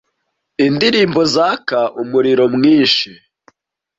indirimbo 0.67 1.21
zaka 1.33 1.79
umuriro 2.01 2.43
mwinshi 2.55 3.09